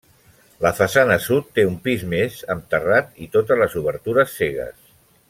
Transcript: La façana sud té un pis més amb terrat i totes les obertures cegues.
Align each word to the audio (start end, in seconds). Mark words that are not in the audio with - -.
La 0.65 0.69
façana 0.77 1.17
sud 1.25 1.51
té 1.59 1.65
un 1.73 1.77
pis 1.87 2.05
més 2.15 2.39
amb 2.57 2.65
terrat 2.75 3.23
i 3.27 3.29
totes 3.37 3.63
les 3.65 3.77
obertures 3.83 4.35
cegues. 4.39 4.81